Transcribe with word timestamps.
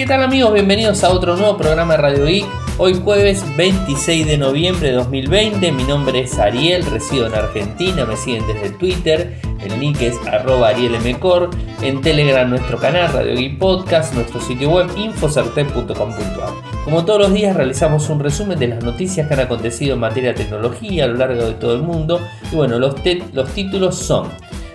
¿Qué 0.00 0.06
tal 0.06 0.22
amigos? 0.22 0.54
Bienvenidos 0.54 1.04
a 1.04 1.10
otro 1.10 1.36
nuevo 1.36 1.58
programa 1.58 1.92
de 1.92 2.00
Radio 2.00 2.24
Geek. 2.24 2.46
Hoy 2.78 2.94
jueves 2.94 3.44
26 3.58 4.26
de 4.26 4.38
noviembre 4.38 4.88
de 4.88 4.94
2020. 4.94 5.72
Mi 5.72 5.84
nombre 5.84 6.20
es 6.20 6.38
Ariel, 6.38 6.86
resido 6.86 7.26
en 7.26 7.34
Argentina. 7.34 8.06
Me 8.06 8.16
siguen 8.16 8.46
desde 8.46 8.70
Twitter. 8.70 9.38
El 9.62 9.78
link 9.78 10.00
es 10.00 10.16
arroba 10.26 10.68
arielmcor. 10.68 11.50
En 11.82 12.00
Telegram 12.00 12.48
nuestro 12.48 12.78
canal 12.78 13.12
Radio 13.12 13.36
Geek 13.36 13.58
Podcast. 13.58 14.14
Nuestro 14.14 14.40
sitio 14.40 14.70
web 14.70 14.88
infocertec.com.ar. 14.96 16.54
Como 16.82 17.04
todos 17.04 17.20
los 17.20 17.34
días 17.34 17.54
realizamos 17.54 18.08
un 18.08 18.20
resumen 18.20 18.58
de 18.58 18.68
las 18.68 18.82
noticias 18.82 19.28
que 19.28 19.34
han 19.34 19.40
acontecido 19.40 19.92
en 19.92 20.00
materia 20.00 20.30
de 20.30 20.44
tecnología 20.44 21.04
a 21.04 21.08
lo 21.08 21.16
largo 21.16 21.44
de 21.44 21.52
todo 21.52 21.74
el 21.74 21.82
mundo. 21.82 22.26
Y 22.50 22.56
bueno, 22.56 22.78
los, 22.78 22.94
los 23.34 23.50
títulos 23.50 23.96
son... 23.96 24.28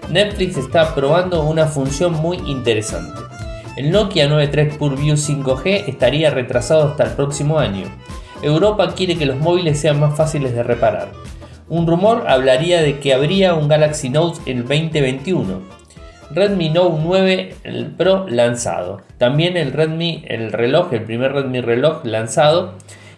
Netflix 0.07 0.57
está 0.57 0.93
probando 0.93 1.41
una 1.41 1.65
función 1.65 2.13
muy 2.13 2.37
interesante. 2.45 3.25
El 3.75 3.91
Nokia 3.91 4.29
93 4.29 4.77
PureView 4.77 5.15
5G 5.17 5.83
estaría 5.87 6.29
retrasado 6.29 6.87
hasta 6.87 7.03
el 7.03 7.11
próximo 7.11 7.59
año. 7.59 7.83
Europa 8.41 8.93
quiere 8.95 9.17
que 9.17 9.25
los 9.25 9.37
móviles 9.37 9.79
sean 9.79 9.99
más 9.99 10.15
fáciles 10.15 10.55
de 10.55 10.63
reparar. 10.63 11.09
Un 11.67 11.85
rumor 11.85 12.23
hablaría 12.27 12.81
de 12.81 12.99
que 12.99 13.13
habría 13.13 13.53
un 13.53 13.67
Galaxy 13.67 14.09
Note 14.09 14.39
en 14.45 14.59
el 14.59 14.63
2021. 14.63 15.59
Redmi 16.31 16.69
Note 16.69 17.01
9 17.03 17.55
Pro 17.97 18.25
lanzado. 18.29 19.01
También 19.17 19.57
el 19.57 19.73
Redmi, 19.73 20.23
el 20.27 20.53
reloj, 20.53 20.93
el 20.93 21.03
primer 21.03 21.33
Redmi 21.33 21.59
reloj 21.59 22.05
lanzado. 22.05 22.75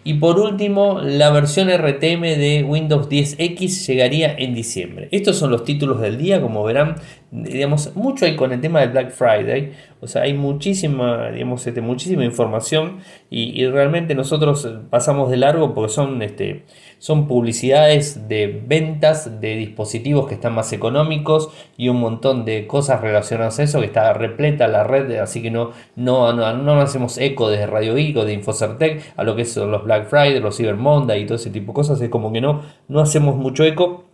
Y 0.08 0.14
por 0.14 0.40
último, 0.40 1.02
la 1.02 1.32
versión 1.32 1.68
RTM 1.68 2.22
de 2.22 2.64
Windows 2.66 3.10
10X 3.10 3.86
llegaría 3.88 4.34
en 4.38 4.56
diciembre. 4.56 5.10
Estos 5.12 5.36
son 5.36 5.52
los 5.52 5.66
títulos 5.66 6.00
del 6.00 6.18
día, 6.18 6.42
como 6.42 6.64
verán, 6.64 6.96
digamos, 7.30 7.94
mucho 7.94 8.24
hay 8.24 8.38
con 8.38 8.54
el 8.54 8.62
tema 8.62 8.80
del 8.80 8.92
Black 8.92 9.12
Friday, 9.12 9.74
o 10.00 10.08
sea, 10.08 10.24
hay 10.24 10.34
muchísima, 10.34 11.30
digamos, 11.32 11.66
este, 11.66 11.82
muchísima 11.82 12.24
información 12.24 13.00
y, 13.30 13.66
realmente 13.68 14.16
nosotros 14.16 14.68
pasamos 14.90 15.30
de 15.30 15.38
largo 15.38 15.74
porque 15.74 15.92
son, 15.92 16.22
este, 16.22 16.66
son 17.00 17.28
publicidades 17.28 18.28
de 18.28 18.64
ventas 18.66 19.42
de 19.42 19.56
dispositivos 19.56 20.28
que 20.28 20.36
están 20.36 20.54
más 20.54 20.72
económicos 20.74 21.50
y 21.78 21.90
un 21.90 22.00
montón 22.00 22.46
de 22.46 22.68
cosas 22.68 23.02
relacionadas 23.02 23.60
a 23.60 23.64
eso 23.64 23.80
que 23.80 23.88
está 23.88 24.14
repleta 24.14 24.68
la 24.68 24.84
red, 24.84 25.18
así 25.18 25.42
que 25.42 25.52
no, 25.52 25.72
no, 25.96 26.32
no, 26.34 26.54
no 26.54 26.82
hacemos 26.82 27.18
eco 27.18 27.50
desde 27.50 27.68
Radio 27.68 27.96
Geek 27.96 28.18
o 28.18 28.26
de 28.26 28.34
Infocertec 28.34 29.14
a 29.16 29.24
lo 29.24 29.36
que 29.36 29.46
son 29.46 29.72
los 29.72 29.84
Black 29.84 30.08
Friday, 30.08 30.40
los 30.40 30.58
Cyber 30.58 30.76
Monday 30.76 31.24
y 31.24 31.26
todo 31.26 31.36
ese 31.36 31.50
tipo 31.50 31.72
de 31.72 31.76
cosas, 31.76 32.00
es 32.02 32.10
como 32.10 32.32
que 32.32 32.42
no, 32.42 32.62
no 32.88 33.00
hacemos 33.00 33.36
mucho 33.36 33.64
eco 33.64 34.07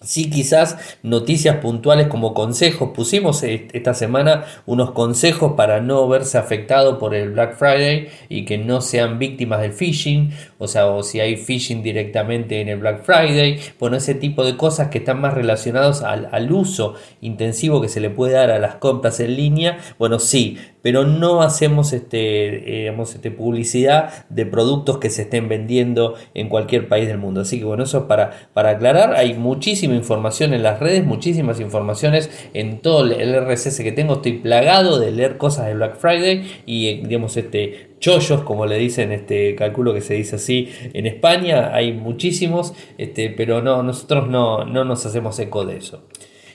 Sí, 0.00 0.30
quizás 0.30 0.76
noticias 1.02 1.56
puntuales 1.56 2.06
como 2.06 2.32
consejos. 2.32 2.90
Pusimos 2.94 3.42
esta 3.42 3.94
semana 3.94 4.44
unos 4.64 4.92
consejos 4.92 5.54
para 5.56 5.80
no 5.80 6.08
verse 6.08 6.38
afectado 6.38 7.00
por 7.00 7.16
el 7.16 7.32
Black 7.32 7.56
Friday 7.56 8.08
y 8.28 8.44
que 8.44 8.58
no 8.58 8.80
sean 8.80 9.18
víctimas 9.18 9.60
del 9.60 9.72
phishing. 9.72 10.30
O 10.58 10.66
sea, 10.66 10.86
o 10.86 11.02
si 11.02 11.20
hay 11.20 11.36
phishing 11.36 11.82
directamente 11.82 12.60
en 12.60 12.68
el 12.68 12.78
Black 12.78 13.04
Friday. 13.04 13.58
Bueno, 13.78 13.96
ese 13.96 14.14
tipo 14.14 14.44
de 14.44 14.56
cosas 14.56 14.88
que 14.88 14.98
están 14.98 15.20
más 15.20 15.34
relacionados 15.34 16.02
al, 16.02 16.28
al 16.32 16.52
uso 16.52 16.94
intensivo 17.20 17.80
que 17.80 17.88
se 17.88 18.00
le 18.00 18.10
puede 18.10 18.34
dar 18.34 18.50
a 18.50 18.58
las 18.58 18.76
compras 18.76 19.20
en 19.20 19.36
línea. 19.36 19.78
Bueno, 19.98 20.18
sí, 20.18 20.58
pero 20.82 21.04
no 21.04 21.42
hacemos 21.42 21.92
este, 21.92 22.86
eh, 22.86 22.94
este, 23.02 23.30
publicidad 23.30 24.26
de 24.28 24.46
productos 24.46 24.98
que 24.98 25.10
se 25.10 25.22
estén 25.22 25.48
vendiendo 25.48 26.14
en 26.34 26.48
cualquier 26.48 26.88
país 26.88 27.06
del 27.08 27.18
mundo. 27.18 27.40
Así 27.42 27.58
que 27.58 27.64
bueno, 27.64 27.84
eso 27.84 27.98
es 27.98 28.04
para, 28.04 28.48
para 28.54 28.70
aclarar. 28.70 29.14
Hay 29.14 29.34
muchísima 29.34 29.94
información 29.94 30.54
en 30.54 30.62
las 30.62 30.80
redes, 30.80 31.04
muchísimas 31.04 31.60
informaciones 31.60 32.30
en 32.54 32.78
todo 32.78 33.04
el 33.04 33.34
RSS 33.34 33.80
que 33.80 33.92
tengo. 33.92 34.14
Estoy 34.14 34.38
plagado 34.38 34.98
de 34.98 35.10
leer 35.10 35.36
cosas 35.36 35.66
de 35.66 35.74
Black 35.74 35.96
Friday 35.96 36.50
y 36.64 36.88
eh, 36.88 37.02
digamos 37.04 37.36
este 37.36 37.87
chollos, 37.98 38.42
como 38.42 38.66
le 38.66 38.78
dicen, 38.78 39.12
este 39.12 39.54
calculo 39.54 39.94
que 39.94 40.00
se 40.00 40.14
dice 40.14 40.36
así 40.36 40.68
en 40.92 41.06
España, 41.06 41.74
hay 41.74 41.92
muchísimos, 41.92 42.74
este, 42.96 43.30
pero 43.30 43.62
no, 43.62 43.82
nosotros 43.82 44.28
no, 44.28 44.64
no 44.64 44.84
nos 44.84 45.04
hacemos 45.06 45.38
eco 45.38 45.64
de 45.64 45.78
eso. 45.78 46.04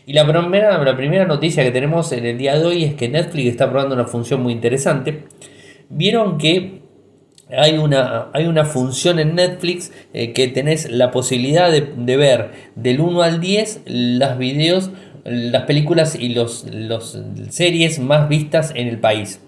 Y 0.06 0.14
la 0.14 0.28
primera, 0.28 0.84
la 0.84 0.98
primera 0.98 1.26
noticia 1.26 1.64
que 1.64 1.72
tenemos 1.72 2.12
en 2.12 2.26
el 2.26 2.38
día 2.38 2.60
de 2.60 2.66
hoy 2.66 2.84
es 2.84 2.94
que 2.96 3.08
Netflix 3.08 3.52
está 3.52 3.70
probando 3.70 3.96
una 3.96 4.06
función 4.06 4.44
muy 4.44 4.52
interesante. 4.52 5.24
Vieron 5.90 6.38
que 6.38 6.82
hay 7.50 7.78
una, 7.78 8.30
hay 8.34 8.46
una 8.46 8.66
función 8.66 9.20
en 9.20 9.36
Netflix 9.36 9.92
eh, 10.14 10.34
que 10.34 10.48
tenés 10.48 10.90
la 10.90 11.12
posibilidad 11.12 11.72
de, 11.72 12.18
ver 12.18 12.52
del 12.76 13.00
1 13.00 13.22
al 13.22 13.40
10 13.40 13.82
las 13.86 14.38
videos, 14.38 14.92
las 15.24 15.64
películas 15.64 16.16
y 16.16 16.30
los, 16.30 16.66
los 16.66 17.18
series 17.50 18.00
más 18.00 18.28
vistas 18.28 18.74
en 18.76 18.88
el 18.88 19.00
país. 19.00 19.40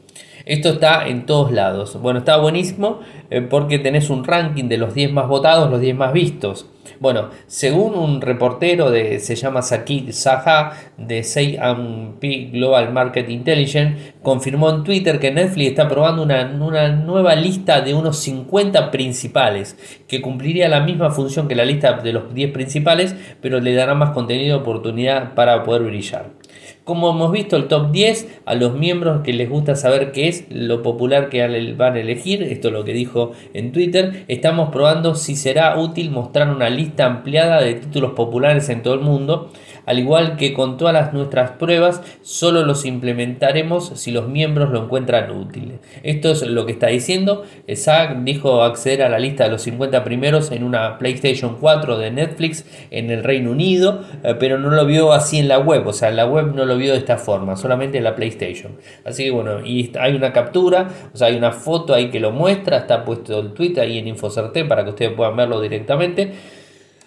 Esto 0.46 0.70
está 0.70 1.08
en 1.08 1.26
todos 1.26 1.52
lados. 1.52 2.00
Bueno, 2.00 2.20
está 2.20 2.38
buenísimo 2.38 3.00
eh, 3.32 3.42
porque 3.42 3.80
tenés 3.80 4.12
un 4.12 4.24
ranking 4.24 4.66
de 4.66 4.78
los 4.78 4.94
10 4.94 5.12
más 5.12 5.28
votados, 5.28 5.72
los 5.72 5.82
10 5.82 5.96
más 5.96 6.14
vistos. 6.14 6.68
Bueno, 7.00 7.30
según 7.48 7.96
un 7.96 8.22
reportero 8.22 8.92
de, 8.92 9.20
se 9.20 9.36
llama 9.36 9.64
Sakit 9.64 10.12
Saha 10.12 10.74
de 10.98 11.24
C&P 11.24 12.50
Global 12.54 12.94
Market 12.94 13.28
Intelligence, 13.28 14.14
confirmó 14.22 14.70
en 14.70 14.84
Twitter 14.84 15.20
que 15.20 15.32
Netflix 15.32 15.70
está 15.70 15.88
probando 15.88 16.22
una, 16.22 16.46
una, 16.62 16.90
nueva 16.90 17.36
lista 17.36 17.82
de 17.82 17.96
unos 17.96 18.18
50 18.20 18.92
principales, 18.92 19.78
que 20.08 20.22
cumpliría 20.22 20.70
la 20.70 20.82
misma 20.82 21.10
función 21.10 21.48
que 21.48 21.56
la 21.56 21.66
lista 21.66 21.94
de 21.94 22.14
los 22.14 22.34
10 22.34 22.52
principales, 22.52 23.16
pero 23.42 23.60
le 23.60 23.74
dará 23.74 23.96
más 23.96 24.12
contenido 24.12 24.58
de 24.58 24.62
oportunidad 24.62 25.34
para 25.34 25.64
poder 25.64 25.82
brillar. 25.82 26.45
Como 26.84 27.10
hemos 27.10 27.32
visto 27.32 27.56
el 27.56 27.68
top 27.68 27.92
10, 27.92 28.42
a 28.46 28.56
los 28.56 28.74
miembros 28.74 29.22
que 29.22 29.34
les 29.34 29.50
gusta 29.50 29.76
saber 29.76 30.12
qué 30.12 30.28
es 30.28 30.46
lo 30.50 30.82
popular 30.82 31.30
que 31.30 31.74
van 31.74 31.96
a 31.96 32.00
elegir, 32.00 32.44
esto 32.44 32.68
es 32.68 32.74
lo 32.74 32.84
que 32.84 32.94
dijo 32.94 33.32
en 33.54 33.72
Twitter, 33.72 34.26
estamos 34.28 34.70
probando 34.72 35.16
si 35.16 35.36
será 35.36 35.78
útil 35.80 36.12
mostrar 36.12 36.50
una 36.50 36.70
lista 36.70 37.06
ampliada 37.06 37.62
de 37.62 37.76
títulos 37.76 38.12
populares 38.12 38.70
en 38.70 38.84
todo 38.84 38.94
el 38.94 39.02
mundo, 39.02 39.52
al 39.86 40.00
igual 40.00 40.38
que 40.38 40.54
con 40.54 40.78
todas 40.78 40.94
las 40.94 41.14
nuestras 41.14 41.52
pruebas, 41.52 42.02
solo 42.22 42.64
los 42.64 42.86
implementaremos 42.86 43.92
si 43.96 44.12
los 44.12 44.28
miembros 44.28 44.72
lo 44.72 44.84
encuentran 44.84 45.32
útil. 45.32 45.80
Esto 46.04 46.32
es 46.32 46.42
lo 46.44 46.66
que 46.66 46.74
está 46.74 46.88
diciendo. 46.88 47.44
Zack 47.74 48.24
dijo 48.24 48.64
acceder 48.64 49.04
a 49.04 49.10
la 49.10 49.20
lista 49.20 49.46
de 49.46 49.52
los 49.52 49.62
50 49.64 50.04
primeros 50.04 50.52
en 50.52 50.64
una 50.64 50.98
PlayStation 50.98 51.58
4 51.60 51.98
de 51.98 52.12
Netflix 52.12 52.66
en 52.92 53.12
el 53.12 53.24
Reino 53.24 53.52
Unido, 53.52 54.04
eh, 54.24 54.36
pero 54.40 54.58
no 54.58 54.70
lo 54.70 54.86
vio 54.86 55.14
así 55.14 55.40
en 55.40 55.48
la 55.48 55.60
web, 55.60 55.86
o 55.88 55.94
sea, 55.94 56.10
en 56.10 56.16
la 56.16 56.26
web 56.26 56.54
no 56.54 56.66
lo 56.66 56.78
vio 56.78 56.94
de 56.94 57.00
esta 57.00 57.18
forma, 57.18 57.56
solamente 57.56 57.98
en 57.98 58.04
la 58.04 58.16
PlayStation. 58.16 58.74
Así 59.04 59.26
que 59.26 59.32
bueno, 59.32 59.66
y 59.66 59.92
hay 60.00 60.16
una 60.16 60.34
captura, 60.34 60.90
o 61.14 61.18
sea, 61.18 61.28
hay 61.28 61.36
una 61.36 61.52
foto 61.52 61.94
ahí 61.94 62.10
que 62.10 62.20
lo 62.20 62.32
muestra, 62.32 62.78
está 62.78 63.04
puesto 63.06 63.40
el 63.40 63.54
tweet 63.54 63.80
ahí 63.80 63.98
en 63.98 64.08
InfoCerte 64.08 64.66
para 64.66 64.84
que 64.84 64.92
ustedes 64.92 65.14
puedan 65.14 65.36
verlo 65.36 65.62
directamente. 65.62 66.34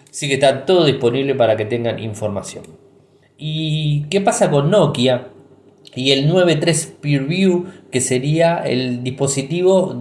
Así 0.09 0.27
que 0.27 0.35
está 0.35 0.65
todo 0.65 0.85
disponible 0.85 1.35
para 1.35 1.55
que 1.55 1.65
tengan 1.65 1.99
información. 1.99 2.63
¿Y 3.37 4.05
qué 4.09 4.21
pasa 4.21 4.49
con 4.49 4.69
Nokia? 4.69 5.29
Y 5.95 6.11
el 6.11 6.27
93 6.27 6.97
PeerView, 7.01 7.65
que 7.91 8.01
sería 8.01 8.57
el 8.57 9.03
dispositivo 9.03 9.95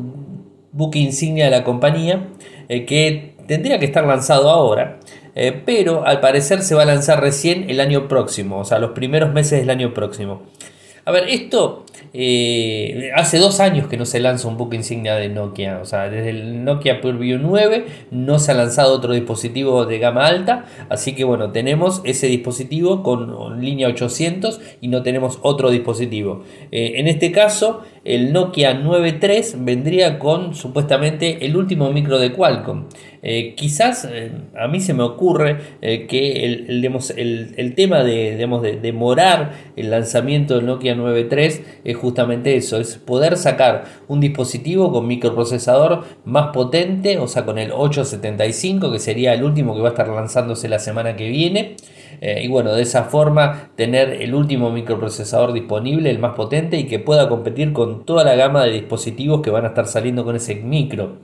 buque 0.72 0.98
insignia 0.98 1.46
de 1.46 1.50
la 1.50 1.64
compañía, 1.64 2.28
eh, 2.69 2.84
que 2.84 3.34
tendría 3.46 3.78
que 3.78 3.86
estar 3.86 4.06
lanzado 4.06 4.50
ahora. 4.50 5.00
Eh, 5.34 5.62
pero 5.64 6.04
al 6.04 6.20
parecer 6.20 6.62
se 6.62 6.75
va 6.75 6.82
a 6.82 6.86
lanzar 6.86 7.20
recién 7.20 7.70
el 7.70 7.80
año 7.80 8.08
próximo, 8.08 8.58
o 8.58 8.64
sea, 8.64 8.80
los 8.80 8.90
primeros 8.90 9.32
meses 9.32 9.60
del 9.60 9.70
año 9.70 9.94
próximo. 9.94 10.42
A 11.08 11.10
ver, 11.10 11.24
esto 11.30 11.86
eh, 12.12 13.12
hace 13.14 13.38
dos 13.38 13.60
años 13.60 13.88
que 13.88 13.96
no 13.96 14.04
se 14.04 14.20
lanza 14.20 14.46
un 14.46 14.58
buque 14.58 14.76
insignia 14.76 15.14
de 15.14 15.30
Nokia. 15.30 15.78
O 15.80 15.86
sea, 15.86 16.10
desde 16.10 16.28
el 16.28 16.64
Nokia 16.64 17.00
PureView 17.00 17.38
9 17.38 17.86
no 18.10 18.38
se 18.38 18.52
ha 18.52 18.54
lanzado 18.54 18.92
otro 18.92 19.14
dispositivo 19.14 19.86
de 19.86 19.98
gama 20.00 20.26
alta. 20.26 20.66
Así 20.91 21.14
que 21.14 21.24
bueno, 21.24 21.50
tenemos 21.50 22.02
ese 22.04 22.26
dispositivo 22.26 23.02
con 23.02 23.58
línea 23.62 23.88
800 23.88 24.60
y 24.82 24.88
no 24.88 25.02
tenemos 25.02 25.38
otro 25.41 25.70
dispositivo. 25.70 26.44
Eh, 26.72 26.93
en 26.96 27.08
este 27.08 27.32
caso, 27.32 27.84
el 28.14 28.32
Nokia 28.32 28.81
9.3 28.81 29.64
vendría 29.64 30.19
con 30.19 30.55
supuestamente 30.55 31.44
el 31.44 31.56
último 31.56 31.93
micro 31.93 32.19
de 32.19 32.32
Qualcomm. 32.32 32.87
Eh, 33.22 33.55
quizás 33.56 34.08
a 34.56 34.69
mí 34.69 34.81
se 34.81 34.94
me 34.94 35.02
ocurre 35.02 35.58
que 35.81 36.44
el, 36.44 36.84
el, 37.56 37.75
tema 37.75 38.05
de, 38.05 38.37
de 38.37 38.76
demorar 38.81 39.52
el 39.76 39.90
lanzamiento 39.90 40.55
del 40.55 40.66
Nokia 40.66 40.94
9.3 40.94 41.60
es 41.84 41.96
justamente 41.96 42.56
eso, 42.56 42.78
es 42.78 42.96
poder 42.96 43.37
sacar 43.37 43.84
un 44.06 44.20
dispositivo 44.20 44.93
con 44.93 45.06
microprocesador 45.06 46.05
más 46.25 46.49
potente, 46.52 47.19
o 47.19 47.28
sea, 47.28 47.44
con 47.44 47.58
el 47.58 47.72
875, 47.72 48.93
que 48.93 48.99
sería 48.99 49.34
el 49.34 49.43
último 49.43 49.75
que 49.75 49.81
va 49.81 49.88
a 49.88 49.93
estar 49.93 50.08
lanzándose 50.08 50.69
la 50.69 50.78
semana 50.78 51.16
que 51.16 51.28
viene. 51.28 51.76
Eh, 52.20 52.43
y 52.44 52.49
bueno, 52.49 52.73
de 52.73 52.82
esa 52.82 53.05
forma 53.05 53.70
tener 53.76 54.23
el 54.23 54.35
último 54.35 54.70
microprocesador 54.70 55.53
disponible, 55.53 56.11
el 56.11 56.19
más 56.19 56.35
potente, 56.35 56.79
y 56.79 56.85
que 56.87 56.99
pueda 56.99 57.29
competir 57.29 57.73
con 57.73 58.05
toda 58.05 58.25
la 58.25 58.35
gama 58.35 58.65
de 58.65 58.73
dispositivos 58.73 59.43
que 59.43 59.50
van 59.50 59.65
a 59.65 59.69
estar 59.69 59.87
saliendo 59.87 60.25
con 60.25 60.37
ese 60.37 60.56
micro. 60.56 61.19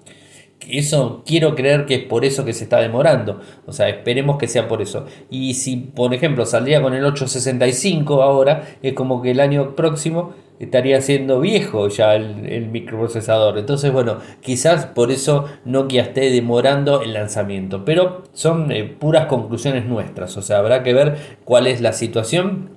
Eso 0.68 1.22
quiero 1.26 1.54
creer 1.54 1.84
que 1.84 1.94
es 1.96 2.04
por 2.04 2.24
eso 2.24 2.44
que 2.44 2.52
se 2.52 2.64
está 2.64 2.78
demorando. 2.78 3.40
O 3.66 3.72
sea, 3.72 3.88
esperemos 3.88 4.38
que 4.38 4.48
sea 4.48 4.66
por 4.66 4.80
eso. 4.80 5.04
Y 5.30 5.54
si, 5.54 5.76
por 5.76 6.14
ejemplo, 6.14 6.46
saldría 6.46 6.80
con 6.80 6.94
el 6.94 7.04
865 7.04 8.22
ahora, 8.22 8.76
es 8.82 8.94
como 8.94 9.20
que 9.20 9.32
el 9.32 9.40
año 9.40 9.74
próximo 9.76 10.32
estaría 10.58 11.00
siendo 11.00 11.40
viejo 11.40 11.88
ya 11.88 12.14
el, 12.14 12.68
microprocesador. 12.68 13.58
Entonces, 13.58 13.92
bueno, 13.92 14.18
quizás 14.40 14.86
por 14.86 15.10
eso 15.10 15.46
Nokia 15.64 16.02
esté 16.02 16.30
demorando 16.30 17.02
el 17.02 17.12
lanzamiento. 17.12 17.84
Pero 17.84 18.24
son 18.32 18.72
eh, 18.72 18.84
puras 18.84 19.26
conclusiones 19.26 19.86
nuestras. 19.86 20.36
O 20.36 20.42
sea, 20.42 20.58
habrá 20.58 20.82
que 20.82 20.94
ver 20.94 21.16
cuál 21.44 21.66
es 21.66 21.80
la 21.80 21.92
situación. 21.92 22.70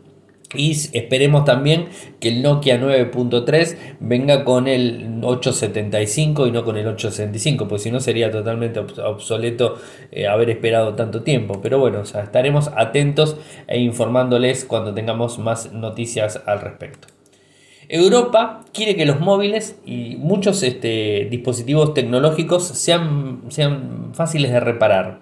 Y 0.55 0.71
esperemos 0.71 1.43
también 1.43 1.89
que 2.21 2.29
el 2.29 2.41
Nokia 2.41 2.79
9.3 2.79 3.75
venga 3.99 4.45
con 4.45 4.69
el 4.69 5.19
875 5.21 6.47
y 6.47 6.51
no 6.51 6.63
con 6.63 6.77
el 6.77 6.87
865, 6.87 7.67
pues 7.67 7.81
si 7.81 7.91
no 7.91 7.99
sería 7.99 8.31
totalmente 8.31 8.79
obsoleto 8.79 9.75
eh, 10.09 10.25
haber 10.25 10.49
esperado 10.49 10.95
tanto 10.95 11.21
tiempo. 11.23 11.59
Pero 11.61 11.79
bueno, 11.79 11.99
o 11.99 12.05
sea, 12.05 12.23
estaremos 12.23 12.71
atentos 12.77 13.35
e 13.67 13.79
informándoles 13.81 14.63
cuando 14.63 14.93
tengamos 14.93 15.37
más 15.37 15.73
noticias 15.73 16.41
al 16.45 16.61
respecto. 16.61 17.16
Europa 17.89 18.65
quiere 18.73 18.95
que 18.95 19.05
los 19.05 19.19
móviles 19.19 19.77
y 19.85 20.15
muchos 20.17 20.61
este, 20.63 21.27
dispositivos 21.29 21.93
tecnológicos 21.93 22.67
sean, 22.67 23.43
sean, 23.49 24.11
fáciles 24.13 24.51
de 24.51 24.59
reparar. 24.59 25.19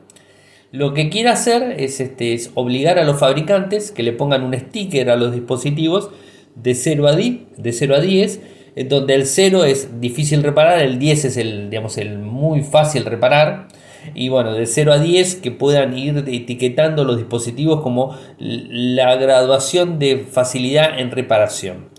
Lo 0.72 0.94
que 0.94 1.10
quiere 1.10 1.30
hacer 1.30 1.76
es, 1.80 2.00
este, 2.00 2.34
es, 2.34 2.52
obligar 2.56 2.98
a 2.98 3.04
los 3.04 3.20
fabricantes 3.20 3.92
que 3.92 4.04
le 4.04 4.14
pongan 4.14 4.44
un 4.44 4.54
sticker 4.54 5.10
a 5.10 5.16
los 5.16 5.34
dispositivos 5.34 6.10
de 6.56 6.74
0 6.76 7.08
a 7.08 7.16
10, 7.16 7.38
de 7.58 7.72
0 7.72 7.96
a 7.96 8.00
10 8.00 8.42
donde 8.84 9.16
el 9.16 9.26
0 9.26 9.64
es 9.64 10.02
difícil 10.02 10.44
reparar, 10.44 10.82
el 10.82 11.00
10 11.00 11.26
es 11.26 11.38
el, 11.38 11.70
digamos, 11.70 11.98
el 11.98 12.20
muy 12.20 12.62
fácil 12.62 13.06
reparar. 13.06 13.70
Y 14.14 14.30
bueno, 14.30 14.54
de 14.54 14.66
0 14.66 14.94
a 14.94 15.00
10 15.00 15.36
que 15.36 15.52
puedan 15.52 15.98
ir 15.98 16.26
etiquetando 16.28 17.06
los 17.06 17.18
dispositivos 17.18 17.82
como 17.82 18.16
la 18.38 19.16
graduación 19.16 19.98
de 19.98 20.26
facilidad 20.30 21.00
en 21.00 21.12
reparación. 21.12 21.90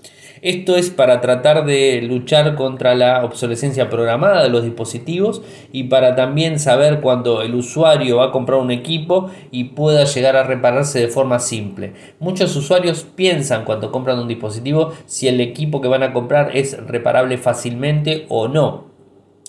Esto 0.43 0.77
es 0.77 0.91
para 0.91 1.21
tratar 1.21 1.65
de 1.65 2.03
luchar 2.03 2.55
contra 2.55 2.94
la 2.94 3.25
obsolescencia 3.25 3.88
programada 3.88 4.43
de 4.43 4.49
los 4.49 4.65
dispositivos 4.65 5.43
y 5.73 5.85
para 5.85 6.15
también 6.15 6.59
saber 6.59 7.00
cuando 7.00 7.43
el 7.43 7.55
usuario 7.55 8.19
va 8.19 8.27
a 8.27 8.33
comprar 8.33 8.59
un 8.59 8.71
equipo 8.71 9.31
y 9.50 9.65
pueda 9.65 10.05
llegar 10.05 10.37
a 10.37 10.44
repararse 10.44 11.00
de 11.00 11.09
forma 11.09 11.38
simple. 11.38 11.93
Muchos 12.21 12.55
usuarios 12.56 13.05
piensan 13.05 13.65
cuando 13.65 13.91
compran 13.91 14.19
un 14.19 14.29
dispositivo 14.29 14.93
si 15.06 15.29
el 15.29 15.41
equipo 15.41 15.81
que 15.81 15.88
van 15.88 16.03
a 16.03 16.12
comprar 16.12 16.56
es 16.56 16.77
reparable 16.87 17.38
fácilmente 17.38 18.27
o 18.29 18.49
no. 18.49 18.96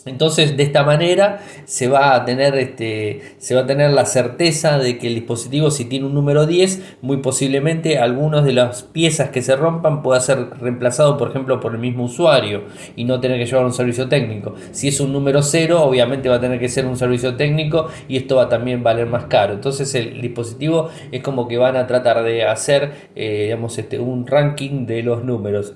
Entonces, 0.07 0.57
de 0.57 0.63
esta 0.63 0.83
manera 0.83 1.39
se 1.65 1.87
va 1.87 2.15
a 2.15 2.25
tener 2.25 2.55
este, 2.55 3.21
se 3.37 3.55
va 3.55 3.61
a 3.61 3.65
tener 3.65 3.91
la 3.91 4.05
certeza 4.05 4.77
de 4.77 4.97
que 4.97 5.07
el 5.07 5.15
dispositivo, 5.15 5.71
si 5.71 5.85
tiene 5.85 6.05
un 6.05 6.13
número 6.13 6.45
10, 6.45 6.97
muy 7.01 7.17
posiblemente 7.17 7.97
algunas 7.97 8.43
de 8.43 8.53
las 8.53 8.83
piezas 8.83 9.29
que 9.29 9.41
se 9.41 9.55
rompan 9.55 10.01
pueda 10.01 10.19
ser 10.19 10.49
reemplazado, 10.59 11.17
por 11.17 11.29
ejemplo, 11.29 11.59
por 11.59 11.73
el 11.73 11.79
mismo 11.79 12.05
usuario 12.05 12.63
y 12.95 13.05
no 13.05 13.19
tener 13.19 13.39
que 13.39 13.45
llevar 13.45 13.65
un 13.65 13.73
servicio 13.73 14.07
técnico. 14.07 14.55
Si 14.71 14.87
es 14.87 14.99
un 14.99 15.13
número 15.13 15.41
0, 15.41 15.83
obviamente 15.83 16.29
va 16.29 16.35
a 16.35 16.41
tener 16.41 16.59
que 16.59 16.69
ser 16.69 16.85
un 16.85 16.97
servicio 16.97 17.35
técnico 17.35 17.87
y 18.07 18.17
esto 18.17 18.37
va 18.37 18.43
a 18.43 18.49
también 18.49 18.83
valer 18.83 19.07
más 19.07 19.25
caro. 19.25 19.53
Entonces, 19.53 19.93
el 19.95 20.21
dispositivo 20.21 20.89
es 21.11 21.21
como 21.21 21.47
que 21.47 21.57
van 21.57 21.75
a 21.75 21.87
tratar 21.87 22.23
de 22.23 22.43
hacer, 22.43 23.09
eh, 23.15 23.43
digamos, 23.45 23.77
este, 23.77 23.99
un 23.99 24.25
ranking 24.27 24.85
de 24.85 25.03
los 25.03 25.23
números. 25.23 25.73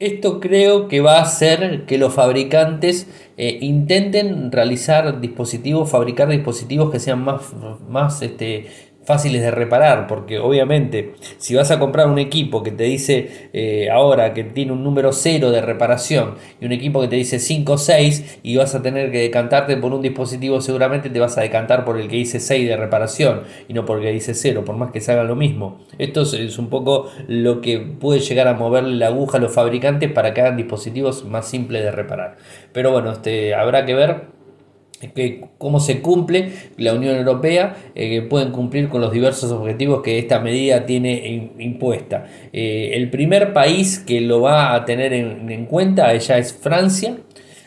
Esto 0.00 0.40
creo 0.40 0.88
que 0.88 1.00
va 1.00 1.18
a 1.18 1.22
hacer 1.22 1.86
que 1.86 1.98
los 1.98 2.12
fabricantes 2.12 3.06
eh, 3.36 3.58
intenten 3.60 4.50
realizar 4.50 5.20
dispositivos, 5.20 5.88
fabricar 5.88 6.28
dispositivos 6.28 6.90
que 6.90 6.98
sean 6.98 7.22
más, 7.22 7.52
más 7.88 8.20
este, 8.22 8.66
fáciles 9.04 9.42
de 9.42 9.50
reparar, 9.50 10.06
porque 10.06 10.38
obviamente 10.38 11.14
si 11.38 11.54
vas 11.54 11.70
a 11.70 11.78
comprar 11.78 12.08
un 12.08 12.18
equipo 12.18 12.62
que 12.62 12.70
te 12.70 12.84
dice 12.84 13.50
eh, 13.52 13.90
ahora 13.90 14.34
que 14.34 14.44
tiene 14.44 14.72
un 14.72 14.82
número 14.82 15.12
0 15.12 15.50
de 15.50 15.60
reparación 15.60 16.34
y 16.60 16.66
un 16.66 16.72
equipo 16.72 17.00
que 17.00 17.08
te 17.08 17.16
dice 17.16 17.38
5 17.38 17.72
o 17.72 17.78
6 17.78 18.40
y 18.42 18.56
vas 18.56 18.74
a 18.74 18.82
tener 18.82 19.10
que 19.10 19.18
decantarte 19.18 19.76
por 19.76 19.92
un 19.92 20.02
dispositivo, 20.02 20.60
seguramente 20.60 21.10
te 21.10 21.20
vas 21.20 21.36
a 21.38 21.42
decantar 21.42 21.84
por 21.84 21.98
el 21.98 22.08
que 22.08 22.16
dice 22.16 22.40
6 22.40 22.68
de 22.68 22.76
reparación 22.76 23.42
y 23.68 23.74
no 23.74 23.84
por 23.84 23.98
el 23.98 24.04
que 24.04 24.12
dice 24.12 24.34
0, 24.34 24.64
por 24.64 24.76
más 24.76 24.90
que 24.90 25.00
se 25.00 25.12
haga 25.12 25.24
lo 25.24 25.36
mismo. 25.36 25.84
Esto 25.98 26.22
es 26.22 26.58
un 26.58 26.68
poco 26.68 27.10
lo 27.28 27.60
que 27.60 27.78
puede 27.78 28.20
llegar 28.20 28.48
a 28.48 28.54
moverle 28.54 28.96
la 28.96 29.08
aguja 29.08 29.38
a 29.38 29.40
los 29.40 29.52
fabricantes 29.52 30.10
para 30.10 30.34
que 30.34 30.40
hagan 30.40 30.56
dispositivos 30.56 31.24
más 31.24 31.48
simples 31.48 31.82
de 31.82 31.90
reparar. 31.90 32.36
Pero 32.72 32.90
bueno, 32.90 33.12
este, 33.12 33.54
habrá 33.54 33.84
que 33.84 33.94
ver 33.94 34.33
que 35.12 35.44
cómo 35.58 35.80
se 35.80 36.00
cumple 36.00 36.50
la 36.76 36.94
Unión 36.94 37.16
Europea, 37.16 37.76
eh, 37.94 38.08
que 38.08 38.22
pueden 38.22 38.52
cumplir 38.52 38.88
con 38.88 39.00
los 39.00 39.12
diversos 39.12 39.50
objetivos 39.52 40.02
que 40.02 40.18
esta 40.18 40.40
medida 40.40 40.86
tiene 40.86 41.50
impuesta. 41.58 42.26
Eh, 42.52 42.90
el 42.94 43.10
primer 43.10 43.52
país 43.52 43.98
que 43.98 44.20
lo 44.20 44.40
va 44.40 44.74
a 44.74 44.84
tener 44.84 45.12
en, 45.12 45.66
cuenta 45.66 46.14
ya 46.16 46.38
es 46.38 46.52
Francia. 46.52 47.16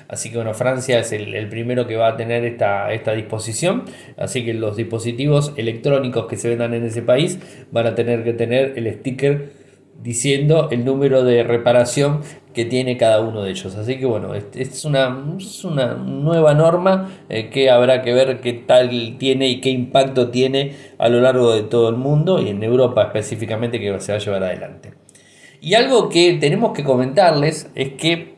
Así 0.07 0.30
que 0.30 0.38
bueno, 0.38 0.54
Francia 0.54 1.00
es 1.00 1.12
el, 1.12 1.50
primero 1.50 1.86
que 1.86 1.98
va 1.98 2.10
a 2.10 2.18
tener 2.18 2.45
esta, 2.45 2.94
esta 2.94 3.13
disposición. 3.13 3.83
Así 4.18 4.45
que 4.45 4.54
los 4.54 4.78
dispositivos 4.78 5.54
electrónicos 5.57 6.28
que 6.28 6.38
se 6.38 6.50
vendan 6.50 6.74
en 6.74 6.86
ese 6.86 7.01
país 7.01 7.40
van 7.72 7.88
a 7.88 7.95
tener 7.95 8.24
que 8.24 8.33
tener 8.33 8.74
el 8.78 8.94
sticker 8.94 9.68
diciendo 10.01 10.69
el 10.72 10.86
número 10.86 11.24
de 11.24 11.44
reparación 11.44 12.22
que 12.57 12.65
tiene 12.65 12.98
cada 12.98 13.21
uno 13.21 13.44
de 13.44 13.51
ellos. 13.51 13.75
Así 13.75 14.00
que 14.00 14.07
bueno, 14.07 14.33
es 14.33 14.83
una, 14.83 15.09
una 15.63 15.94
nueva 15.94 16.56
norma 16.56 17.07
eh, 17.30 17.51
que 17.51 17.69
habrá 17.69 18.01
que 18.01 18.12
ver 18.13 18.42
qué 18.42 18.54
tal 18.54 19.18
tiene 19.19 19.48
y 19.48 19.62
qué 19.62 19.69
impacto 19.69 20.31
tiene 20.31 20.71
a 20.98 21.07
lo 21.07 21.21
largo 21.21 21.54
de 21.54 21.62
todo 21.62 21.89
el 21.89 21.98
mundo 21.98 22.42
y 22.42 22.50
en 22.50 22.63
Europa 22.63 23.04
específicamente 23.04 23.80
que 23.80 24.00
se 24.00 24.12
va 24.12 24.18
a 24.18 24.21
llevar 24.21 24.44
adelante. 24.44 24.94
Y 25.62 25.75
algo 25.75 26.09
que 26.09 26.33
tenemos 26.39 26.74
que 26.74 26.83
comentarles 26.83 27.69
es 27.75 27.89
que 27.89 28.37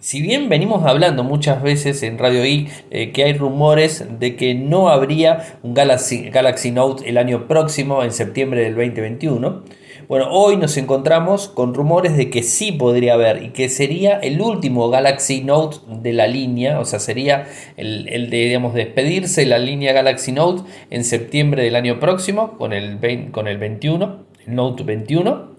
si 0.00 0.22
bien 0.22 0.48
venimos 0.48 0.84
hablando 0.84 1.24
muchas 1.24 1.62
veces 1.62 2.02
en 2.02 2.18
Radio 2.18 2.44
I 2.44 2.68
eh, 2.90 3.12
que 3.12 3.24
hay 3.24 3.32
rumores 3.32 4.06
de 4.18 4.36
que 4.36 4.54
no 4.54 4.88
habría 4.88 5.58
un 5.62 5.74
Galaxy, 5.74 6.30
Galaxy 6.30 6.70
Note 6.70 7.08
el 7.08 7.18
año 7.18 7.48
próximo, 7.48 8.02
en 8.04 8.12
septiembre 8.12 8.62
del 8.62 8.74
2021, 8.74 9.62
bueno, 10.06 10.28
hoy 10.30 10.56
nos 10.56 10.76
encontramos 10.76 11.48
con 11.48 11.74
rumores 11.74 12.16
de 12.16 12.30
que 12.30 12.42
sí 12.42 12.72
podría 12.72 13.14
haber 13.14 13.42
y 13.42 13.50
que 13.50 13.68
sería 13.68 14.18
el 14.18 14.40
último 14.40 14.88
Galaxy 14.88 15.42
Note 15.42 15.78
de 16.00 16.12
la 16.12 16.26
línea, 16.26 16.80
o 16.80 16.84
sea, 16.84 16.98
sería 16.98 17.46
el, 17.76 18.08
el 18.08 18.30
de, 18.30 18.44
digamos, 18.46 18.74
despedirse 18.74 19.44
la 19.44 19.58
línea 19.58 19.92
Galaxy 19.92 20.32
Note 20.32 20.62
en 20.90 21.04
septiembre 21.04 21.62
del 21.62 21.76
año 21.76 22.00
próximo 22.00 22.56
con 22.56 22.72
el, 22.72 22.98
con 23.32 23.48
el 23.48 23.58
21, 23.58 24.24
el 24.46 24.54
Note 24.54 24.84
21 24.84 25.57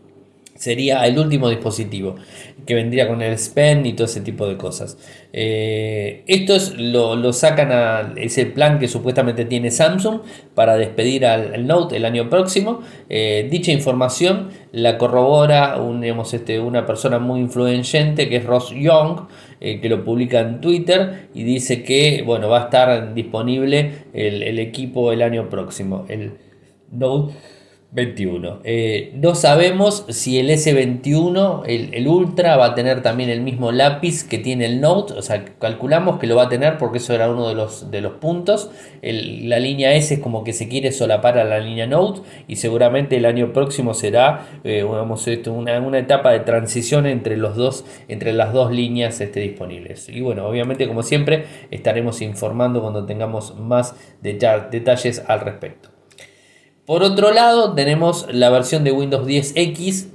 sería 0.59 1.05
el 1.07 1.17
último 1.17 1.49
dispositivo 1.49 2.15
que 2.65 2.75
vendría 2.75 3.07
con 3.07 3.21
el 3.21 3.37
SPEN 3.37 3.85
y 3.85 3.93
todo 3.93 4.05
ese 4.05 4.19
tipo 4.19 4.45
de 4.45 4.57
cosas. 4.57 4.97
Eh, 5.31 6.23
estos 6.27 6.75
lo, 6.77 7.31
sacan 7.31 7.71
a 7.71 8.13
ese 8.17 8.45
plan 8.45 8.77
que 8.77 8.89
supuestamente 8.89 9.45
tiene 9.45 9.71
Samsung 9.71 10.19
para 10.55 10.75
despedir 10.75 11.25
al, 11.25 11.65
Note 11.65 11.95
el 11.95 12.03
año 12.03 12.29
próximo. 12.29 12.81
Eh, 13.07 13.47
dicha 13.49 13.71
información 13.71 14.49
la 14.73 14.97
corrobora 14.97 15.77
un, 15.77 16.03
este, 16.03 16.59
una 16.59 16.85
persona 16.85 17.19
muy 17.19 17.39
influyente 17.39 18.27
que 18.27 18.35
es 18.35 18.45
Ross 18.45 18.71
Young, 18.75 19.27
eh, 19.61 19.79
que 19.79 19.87
lo 19.87 20.03
publica 20.03 20.41
en 20.41 20.59
Twitter 20.59 21.29
y 21.33 21.43
dice 21.43 21.83
que 21.83 22.21
bueno, 22.25 22.49
va 22.49 22.59
a 22.59 22.63
estar 22.65 23.13
disponible 23.13 24.05
el, 24.13 24.43
el 24.43 24.59
equipo 24.59 25.13
el 25.13 25.21
año 25.21 25.49
próximo. 25.49 26.05
El 26.09 26.33
Note 26.91 27.33
21. 27.91 28.59
Eh, 28.65 29.13
no 29.15 29.33
sabemos 29.33 30.05
si 30.09 30.37
el 30.37 30.51
S21, 30.51 31.63
el, 31.65 32.07
Ultra, 32.07 32.55
va 32.55 32.67
a 32.67 32.75
tener 32.75 33.01
también 33.01 33.31
el 33.31 33.41
mismo 33.41 33.71
lápiz 33.71 34.23
que 34.23 34.37
tiene 34.37 34.65
el 34.65 34.79
Note. 34.79 35.13
O 35.13 35.23
sea, 35.23 35.43
calculamos 35.57 36.19
que 36.19 36.27
lo 36.27 36.35
va 36.35 36.43
a 36.43 36.49
tener 36.49 36.77
porque 36.77 36.99
eso 36.99 37.15
era 37.15 37.31
uno 37.31 37.47
de 37.47 37.55
los, 37.55 37.89
de 37.89 38.01
los 38.01 38.13
puntos. 38.13 38.69
la 39.01 39.59
línea 39.59 39.93
S 39.95 40.13
es 40.13 40.19
como 40.19 40.43
que 40.43 40.53
se 40.53 40.67
quiere 40.67 40.91
solapar 40.91 41.39
a 41.39 41.43
la 41.43 41.59
línea 41.59 41.87
Note. 41.87 42.21
Y 42.47 42.57
seguramente 42.57 43.17
el 43.17 43.25
año 43.25 43.53
próximo 43.53 43.95
será 43.95 44.47
eh, 44.63 44.83
una, 44.83 45.79
una, 45.79 45.97
etapa 45.97 46.31
de 46.31 46.41
transición 46.41 47.07
entre, 47.07 47.37
los 47.37 47.55
dos, 47.55 47.85
entre 48.07 48.33
las 48.33 48.53
dos 48.53 48.71
líneas 48.71 49.19
este, 49.19 49.39
disponibles. 49.39 50.09
Y 50.09 50.21
bueno, 50.21 50.47
obviamente, 50.47 50.87
como 50.87 51.01
siempre, 51.01 51.45
estaremos 51.71 52.21
informando 52.21 52.81
cuando 52.81 53.07
tengamos 53.07 53.57
más 53.57 53.95
detalles 54.21 55.23
al 55.27 55.41
respecto. 55.41 55.98
Por 56.89 57.03
otro 57.03 57.31
lado, 57.31 57.75
tenemos 57.75 58.25
la 58.31 58.49
versión 58.49 58.83
de 58.83 58.91
Windows 58.91 59.27
10X 59.27 60.07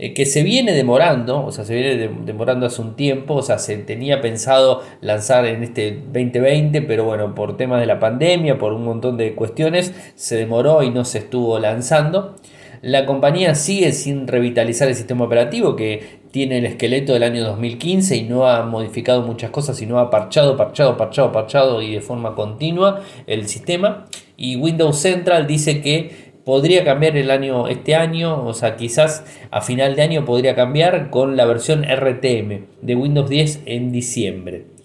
eh, 0.00 0.12
que 0.12 0.26
se 0.26 0.42
viene 0.42 0.72
demorando, 0.72 1.46
o 1.46 1.52
sea, 1.52 1.64
se 1.64 1.72
viene 1.72 2.10
demorando 2.24 2.66
hace 2.66 2.82
un 2.82 2.96
tiempo, 2.96 3.34
o 3.34 3.42
sea, 3.42 3.60
se 3.60 3.76
tenía 3.76 4.20
pensado 4.20 4.82
lanzar 5.00 5.46
en 5.46 5.62
este 5.62 5.92
2020, 5.92 6.82
pero 6.82 7.04
bueno, 7.04 7.32
por 7.36 7.56
temas 7.56 7.78
de 7.78 7.86
la 7.86 8.00
pandemia, 8.00 8.58
por 8.58 8.72
un 8.72 8.82
montón 8.82 9.16
de 9.16 9.36
cuestiones, 9.36 9.94
se 10.16 10.34
demoró 10.34 10.82
y 10.82 10.90
no 10.90 11.04
se 11.04 11.18
estuvo 11.18 11.60
lanzando. 11.60 12.34
La 12.82 13.06
compañía 13.06 13.54
sigue 13.54 13.92
sin 13.92 14.26
revitalizar 14.26 14.88
el 14.88 14.96
sistema 14.96 15.26
operativo 15.26 15.76
que 15.76 16.18
tiene 16.32 16.58
el 16.58 16.66
esqueleto 16.66 17.12
del 17.12 17.22
año 17.22 17.44
2015 17.44 18.16
y 18.16 18.22
no 18.24 18.48
ha 18.48 18.64
modificado 18.64 19.22
muchas 19.22 19.50
cosas, 19.50 19.76
sino 19.76 20.00
ha 20.00 20.10
parchado, 20.10 20.56
parchado, 20.56 20.96
parchado, 20.96 21.30
parchado 21.30 21.82
y 21.82 21.94
de 21.94 22.00
forma 22.00 22.34
continua 22.34 23.02
el 23.28 23.46
sistema. 23.46 24.06
Y 24.36 24.56
Windows 24.56 24.98
Central 24.98 25.46
dice 25.46 25.80
que 25.80 26.26
podría 26.44 26.84
cambiar 26.84 27.16
el 27.16 27.30
año, 27.30 27.66
este 27.68 27.96
año, 27.96 28.46
o 28.46 28.54
sea, 28.54 28.76
quizás 28.76 29.24
a 29.50 29.60
final 29.62 29.96
de 29.96 30.02
año 30.02 30.24
podría 30.24 30.54
cambiar 30.54 31.10
con 31.10 31.36
la 31.36 31.44
versión 31.44 31.84
RTM 31.84 32.66
de 32.82 32.94
Windows 32.94 33.28
10 33.28 33.62
en 33.66 33.90
diciembre. 33.90 34.76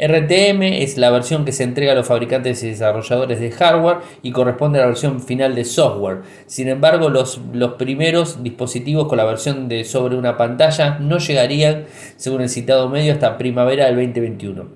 RTM 0.00 0.62
es 0.62 0.96
la 0.96 1.10
versión 1.10 1.44
que 1.44 1.50
se 1.50 1.64
entrega 1.64 1.90
a 1.90 1.94
los 1.96 2.06
fabricantes 2.06 2.62
y 2.62 2.68
desarrolladores 2.68 3.40
de 3.40 3.50
hardware 3.50 3.98
y 4.22 4.30
corresponde 4.30 4.78
a 4.78 4.82
la 4.82 4.86
versión 4.86 5.20
final 5.20 5.56
de 5.56 5.64
software. 5.64 6.18
Sin 6.46 6.68
embargo, 6.68 7.08
los, 7.08 7.40
los 7.52 7.72
primeros 7.72 8.44
dispositivos 8.44 9.08
con 9.08 9.18
la 9.18 9.24
versión 9.24 9.68
de 9.68 9.82
sobre 9.82 10.16
una 10.16 10.36
pantalla 10.36 11.00
no 11.00 11.18
llegarían, 11.18 11.86
según 12.14 12.42
el 12.42 12.48
citado 12.48 12.88
medio, 12.88 13.12
hasta 13.12 13.38
primavera 13.38 13.86
del 13.86 13.96
2021. 13.96 14.68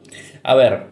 A 0.42 0.54
ver, 0.56 0.86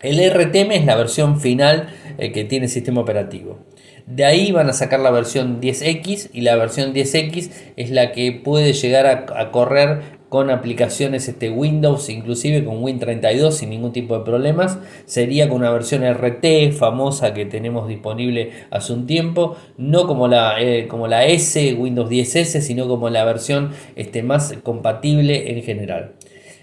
el 0.00 0.18
RTM 0.30 0.72
es 0.72 0.84
la 0.84 0.96
versión 0.96 1.40
final 1.40 1.88
eh, 2.18 2.32
que 2.32 2.44
tiene 2.44 2.66
el 2.66 2.70
sistema 2.70 3.00
operativo. 3.00 3.58
De 4.06 4.24
ahí 4.24 4.52
van 4.52 4.68
a 4.68 4.72
sacar 4.72 5.00
la 5.00 5.10
versión 5.10 5.60
10X 5.60 6.30
y 6.32 6.42
la 6.42 6.56
versión 6.56 6.92
10X 6.92 7.50
es 7.76 7.90
la 7.90 8.12
que 8.12 8.32
puede 8.32 8.74
llegar 8.74 9.06
a 9.06 9.50
correr 9.50 10.02
con 10.34 10.50
aplicaciones 10.50 11.28
este, 11.28 11.48
Windows, 11.48 12.10
inclusive 12.10 12.64
con 12.64 12.82
Win32 12.82 13.52
sin 13.52 13.70
ningún 13.70 13.92
tipo 13.92 14.18
de 14.18 14.24
problemas. 14.24 14.80
Sería 15.06 15.48
con 15.48 15.58
una 15.58 15.70
versión 15.70 16.02
RT 16.02 16.72
famosa 16.72 17.32
que 17.34 17.46
tenemos 17.46 17.86
disponible 17.86 18.50
hace 18.72 18.92
un 18.94 19.06
tiempo, 19.06 19.56
no 19.78 20.08
como 20.08 20.26
la, 20.26 20.60
eh, 20.60 20.88
como 20.88 21.06
la 21.06 21.24
S, 21.24 21.74
Windows 21.74 22.10
10S, 22.10 22.62
sino 22.62 22.88
como 22.88 23.10
la 23.10 23.24
versión 23.24 23.70
este, 23.94 24.24
más 24.24 24.54
compatible 24.64 25.52
en 25.52 25.62
general. 25.62 26.14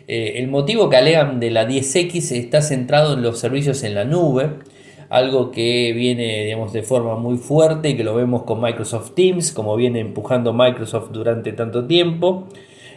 Eh, 0.10 0.34
el 0.40 0.50
motivo 0.50 0.90
que 0.90 0.98
alegan 0.98 1.40
de 1.40 1.52
la 1.52 1.66
10X 1.66 2.36
está 2.36 2.62
centrado 2.62 3.14
en 3.14 3.22
los 3.22 3.40
servicios 3.40 3.84
en 3.84 3.96
la 3.96 4.04
nube, 4.04 4.50
algo 5.12 5.52
que 5.52 5.92
viene 5.94 6.46
digamos, 6.46 6.72
de 6.72 6.84
forma 6.84 7.18
muy 7.18 7.38
fuerte 7.38 7.90
y 7.90 7.98
que 7.98 8.04
lo 8.04 8.16
vemos 8.16 8.44
con 8.44 8.62
Microsoft 8.62 9.12
Teams, 9.12 9.52
como 9.52 9.76
viene 9.76 10.00
empujando 10.00 10.54
Microsoft 10.54 11.10
durante 11.12 11.52
tanto 11.52 11.86
tiempo. 11.86 12.48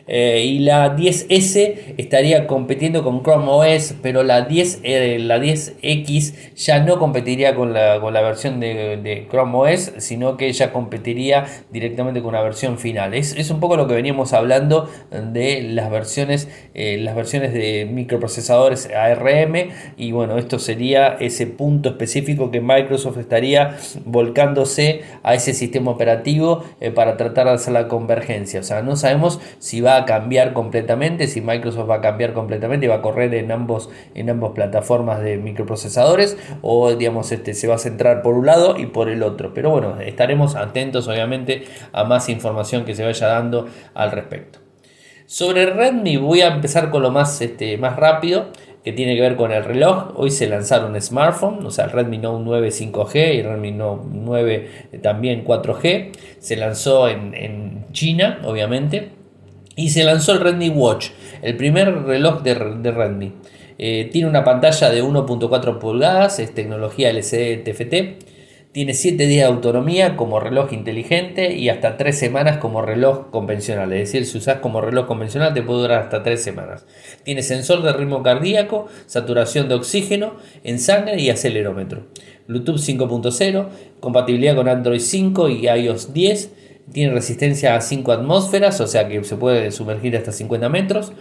Eh, 0.07 0.45
y 0.45 0.59
la 0.59 0.97
10S 0.97 1.95
estaría 1.97 2.47
compitiendo 2.47 3.03
con 3.03 3.23
Chrome 3.23 3.47
OS, 3.49 3.95
pero 4.03 4.23
la, 4.23 4.43
10, 4.43 4.81
eh, 4.83 5.19
la 5.19 5.39
10X 5.39 6.55
ya 6.57 6.81
no 6.81 6.99
competiría 6.99 7.55
con 7.55 7.73
la, 7.73 8.01
con 8.01 8.13
la 8.13 8.21
versión 8.21 8.61
de, 8.61 9.27
Chrome 9.31 9.57
OS, 9.57 9.93
sino 9.99 10.37
que 10.37 10.53
ya 10.53 10.73
competiría 10.73 11.47
directamente 11.71 12.21
con 12.21 12.31
una 12.31 12.43
versión 12.43 12.79
final. 12.79 13.15
Es, 13.15 13.35
es 13.37 13.51
un 13.51 13.61
poco 13.61 13.77
lo 13.77 13.87
que 13.87 13.95
veníamos 13.95 14.33
hablando 14.33 14.91
de 15.11 15.63
las 15.63 15.91
versiones, 15.91 16.49
eh, 16.75 16.99
las 16.99 17.15
versiones 17.15 17.53
de 17.55 17.89
microprocesadores 17.91 18.91
ARM 18.95 19.71
y 19.97 20.13
bueno, 20.13 20.39
esto 20.39 20.59
sería 20.59 21.17
ese 21.21 21.47
punto 21.47 21.91
específico 21.91 22.51
que 22.51 22.61
Microsoft 22.61 23.19
estaría 23.19 23.77
volcándose 24.05 25.03
a 25.23 25.35
ese 25.35 25.55
sistema 25.55 25.93
operativo 25.93 26.65
para 26.95 27.17
tratar 27.17 27.47
de 27.47 27.53
hacer 27.53 27.73
la 27.73 27.89
convergencia. 27.89 28.61
O 28.61 28.63
sea, 28.63 28.83
no 28.83 28.97
sabemos 28.97 29.41
si 29.59 29.81
va 29.81 29.94
a 29.97 30.05
cambiar 30.05 30.53
completamente, 30.53 31.27
si 31.27 31.41
Microsoft 31.41 31.89
va 31.89 31.97
a 31.97 32.01
cambiar 32.01 32.33
completamente 32.33 32.87
y 32.87 32.89
va 32.89 32.97
a 32.97 33.03
correr 33.03 33.35
en 33.35 33.53
ambos 33.53 33.91
en 34.15 34.31
ambas 34.31 34.53
plataformas 34.53 35.21
de 35.23 35.37
microprocesadores 35.39 36.37
o 36.63 36.95
digamos 36.95 37.31
este 37.33 37.55
se 37.55 37.69
va 37.69 37.77
a 37.77 37.79
centrar 37.79 38.23
por 38.23 38.35
un 38.35 38.47
lado 38.47 38.77
y 38.79 38.87
por 38.87 39.09
el 39.09 39.23
otro. 39.23 39.53
Pero 39.55 39.71
bueno, 39.71 40.01
estaremos 40.01 40.57
atentos 40.57 41.09
obviamente 41.09 41.65
a 41.93 42.05
más 42.05 42.29
información 42.29 42.85
que 42.85 42.95
se 42.95 43.05
vaya 43.05 43.27
dando 43.29 43.67
al 43.95 44.11
respecto. 44.13 44.61
Sobre 45.27 45.67
Redmi 45.67 46.19
voy 46.19 46.43
a 46.43 46.49
empezar 46.49 46.91
con 46.91 47.03
lo 47.03 47.11
más, 47.11 47.41
este, 47.41 47.79
más 47.79 47.97
rápido 47.97 48.49
que 48.85 48.93
tiene 48.93 49.15
que 49.15 49.23
ver 49.23 49.37
con 49.37 49.51
el 49.51 49.65
reloj. 49.65 50.13
Hoy 50.17 50.31
se 50.31 50.47
lanzaron 50.47 51.01
smartphones, 51.01 51.65
o 51.65 51.71
sea, 51.71 51.87
el 51.87 51.93
Redmi 51.93 52.19
Note 52.19 52.43
9 52.45 52.69
5G 52.69 53.35
y 53.35 53.39
el 53.39 53.47
Redmi 53.47 53.73
Note 53.73 54.03
9 54.13 54.71
también 55.03 55.45
4G. 55.45 56.13
Se 56.39 56.57
lanzó 56.57 57.09
en, 57.09 57.35
en 57.35 57.87
China, 57.93 58.41
obviamente. 58.45 59.24
Y 59.77 59.91
se 59.91 60.05
lanzó 60.05 60.33
el 60.33 60.41
Redmi 60.41 60.69
Watch, 60.69 61.09
el 61.43 61.57
primer 61.57 62.05
reloj 62.05 62.43
de, 62.43 62.55
Redmi. 62.55 63.33
Eh, 63.79 64.09
tiene 64.13 64.29
una 64.29 64.45
pantalla 64.45 64.91
de 64.91 65.03
1.4 65.03 65.79
pulgadas, 65.79 66.39
es 66.39 66.55
tecnología 66.55 67.11
LCD 67.11 67.65
TFT. 67.65 68.35
Tiene 68.71 68.93
7 68.93 69.27
días 69.29 69.47
de 69.47 69.55
autonomía 69.55 70.17
como 70.17 70.41
reloj 70.41 70.73
inteligente 70.73 71.55
y 71.55 71.69
hasta 71.69 71.97
3 71.97 72.19
semanas 72.19 72.59
como 72.59 72.83
reloj 72.83 73.31
convencional. 73.31 73.93
Es 73.93 74.11
decir, 74.11 74.27
si 74.27 74.39
usas 74.39 74.59
como 74.59 74.81
reloj 74.81 75.07
convencional 75.07 75.55
te 75.55 75.63
puede 75.63 75.83
durar 75.83 76.03
hasta 76.03 76.25
3 76.25 76.43
semanas. 76.43 76.85
Tiene 77.23 77.43
sensor 77.43 77.83
de 77.83 77.93
ritmo 77.93 78.25
cardíaco, 78.25 78.89
saturación 79.07 79.69
de 79.69 79.77
oxígeno 79.77 80.35
en 80.65 80.81
sangre 80.81 81.21
y 81.21 81.31
acelerómetro. 81.31 82.07
Bluetooth 82.49 82.79
5.0, 82.79 83.69
compatibilidad 84.01 84.57
con 84.57 84.69
Android 84.69 85.01
5 85.01 85.49
y 85.51 85.69
iOS 85.69 86.13
10 86.13 86.51
tiene 86.93 87.15
resistencia 87.15 87.77
a 87.77 87.81
5 87.81 88.13
atmósferas, 88.13 88.81
o 88.81 88.87
sea 88.87 89.09
que 89.09 89.23
se 89.25 89.37
puede 89.37 89.71
sumergir 89.73 90.17
hasta 90.17 90.33
50 90.33 90.69
metros. 90.69 91.13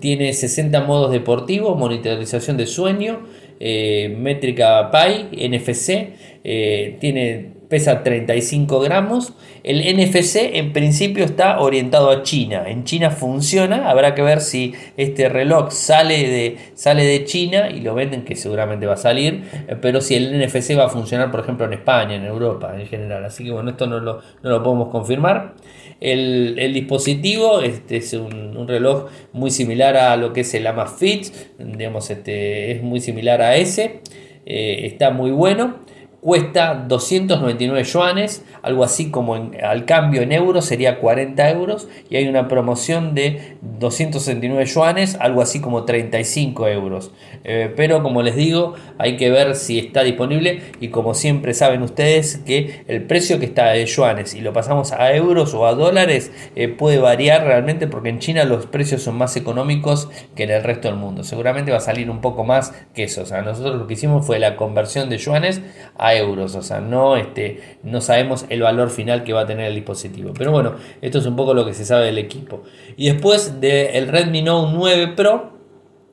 Tiene 0.00 0.32
60 0.32 0.80
modos 0.84 1.12
deportivos, 1.12 1.78
monitorización 1.78 2.56
de 2.56 2.66
sueño, 2.66 3.26
eh, 3.60 4.16
métrica 4.18 4.90
PI, 4.90 5.48
NFC, 5.48 6.14
eh, 6.42 6.96
tiene 7.00 7.53
pesa 7.68 8.02
35 8.02 8.80
gramos. 8.80 9.32
El 9.62 9.80
NFC 9.80 10.36
en 10.54 10.72
principio 10.72 11.24
está 11.24 11.60
orientado 11.60 12.10
a 12.10 12.22
China. 12.22 12.64
En 12.68 12.84
China 12.84 13.10
funciona. 13.10 13.90
Habrá 13.90 14.14
que 14.14 14.22
ver 14.22 14.40
si 14.40 14.74
este 14.96 15.28
reloj 15.28 15.70
sale 15.70 16.28
de, 16.28 16.56
sale 16.74 17.04
de 17.04 17.24
China 17.24 17.70
y 17.70 17.80
lo 17.80 17.94
venden, 17.94 18.24
que 18.24 18.36
seguramente 18.36 18.86
va 18.86 18.94
a 18.94 18.98
salir. 18.98 19.44
Eh, 19.68 19.76
pero 19.80 20.00
si 20.00 20.14
el 20.14 20.38
NFC 20.38 20.78
va 20.78 20.86
a 20.86 20.88
funcionar, 20.88 21.30
por 21.30 21.40
ejemplo, 21.40 21.66
en 21.66 21.72
España, 21.72 22.14
en 22.14 22.24
Europa 22.24 22.74
en 22.78 22.86
general. 22.86 23.24
Así 23.24 23.44
que 23.44 23.50
bueno, 23.50 23.70
esto 23.70 23.86
no 23.86 24.00
lo, 24.00 24.20
no 24.42 24.50
lo 24.50 24.62
podemos 24.62 24.88
confirmar. 24.88 25.54
El, 26.00 26.74
dispositivo 26.74 27.60
este 27.60 27.98
es 27.98 28.12
un, 28.12 28.68
reloj 28.68 29.06
muy 29.32 29.50
similar 29.50 29.96
a 29.96 30.16
lo 30.16 30.32
que 30.32 30.42
es 30.42 30.52
el 30.54 30.66
Amazfit. 30.66 31.26
Digamos, 31.58 32.10
este, 32.10 32.72
es 32.72 32.82
muy 32.82 33.00
similar 33.00 33.40
a 33.40 33.56
ese. 33.56 34.00
Eh, 34.46 34.80
está 34.84 35.10
muy 35.10 35.30
bueno 35.30 35.83
cuesta 36.24 36.86
299 36.88 37.84
yuanes, 37.84 38.46
algo 38.62 38.82
así 38.82 39.10
como 39.10 39.34
al 39.34 39.84
cambio 39.84 40.22
en 40.22 40.32
euros 40.32 40.64
sería 40.64 40.98
40 40.98 41.50
euros 41.50 41.86
y 42.08 42.16
hay 42.16 42.28
una 42.28 42.48
promoción 42.48 43.14
de 43.14 43.58
269 43.60 44.64
yuanes, 44.64 45.18
algo 45.20 45.42
así 45.42 45.60
como 45.60 45.84
35 45.84 46.66
euros. 46.68 47.12
Eh, 47.44 47.70
pero 47.76 48.02
como 48.02 48.22
les 48.22 48.36
digo, 48.36 48.72
hay 48.96 49.18
que 49.18 49.30
ver 49.30 49.54
si 49.54 49.78
está 49.78 50.02
disponible 50.02 50.62
y 50.80 50.88
como 50.88 51.12
siempre 51.12 51.52
saben 51.52 51.82
ustedes 51.82 52.38
que 52.38 52.84
el 52.88 53.02
precio 53.02 53.38
que 53.38 53.44
está 53.44 53.66
de 53.72 53.84
yuanes 53.84 54.34
y 54.34 54.40
lo 54.40 54.54
pasamos 54.54 54.92
a 54.92 55.14
euros 55.14 55.52
o 55.52 55.66
a 55.66 55.74
dólares 55.74 56.32
eh, 56.56 56.68
puede 56.68 57.00
variar 57.00 57.44
realmente 57.44 57.86
porque 57.86 58.08
en 58.08 58.20
China 58.20 58.44
los 58.44 58.64
precios 58.64 59.02
son 59.02 59.18
más 59.18 59.36
económicos 59.36 60.08
que 60.34 60.44
en 60.44 60.52
el 60.52 60.62
resto 60.62 60.88
del 60.88 60.96
mundo. 60.96 61.22
Seguramente 61.22 61.70
va 61.70 61.76
a 61.76 61.80
salir 61.80 62.08
un 62.08 62.22
poco 62.22 62.44
más 62.44 62.72
que 62.94 63.04
eso. 63.04 63.24
O 63.24 63.26
sea, 63.26 63.42
nosotros 63.42 63.76
lo 63.76 63.86
que 63.86 63.92
hicimos 63.92 64.24
fue 64.24 64.38
la 64.38 64.56
conversión 64.56 65.10
de 65.10 65.18
yuanes 65.18 65.60
a 65.98 66.13
euros, 66.16 66.54
o 66.54 66.62
sea, 66.62 66.80
no, 66.80 67.16
este, 67.16 67.60
no 67.82 68.00
sabemos 68.00 68.46
el 68.48 68.62
valor 68.62 68.90
final 68.90 69.24
que 69.24 69.32
va 69.32 69.42
a 69.42 69.46
tener 69.46 69.66
el 69.66 69.74
dispositivo. 69.74 70.32
Pero 70.36 70.52
bueno, 70.52 70.74
esto 71.02 71.18
es 71.18 71.26
un 71.26 71.36
poco 71.36 71.54
lo 71.54 71.64
que 71.64 71.74
se 71.74 71.84
sabe 71.84 72.06
del 72.06 72.18
equipo. 72.18 72.62
Y 72.96 73.08
después 73.08 73.60
del 73.60 74.08
Redmi 74.08 74.42
Note 74.42 74.72
9 74.74 75.08
Pro, 75.16 75.52